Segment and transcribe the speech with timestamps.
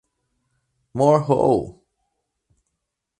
[0.95, 1.41] Mor ho!